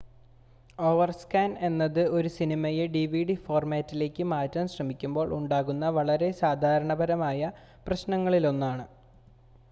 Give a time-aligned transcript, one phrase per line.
[0.81, 7.51] overscan എന്നത് ഒരു സിനിമയെ ഡിവിഡി ഫോർമാറ്റിലേക്ക് മാറ്റാൻ ശ്രമിക്കുമ്പോൾ ഉണ്ടാകുന്ന വളരെ സാധാരണമായ
[7.85, 8.87] പ്രശ്നങ്ങളിലൊന്നാണ്